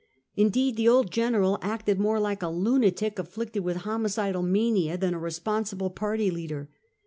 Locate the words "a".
2.41-2.47, 5.13-5.19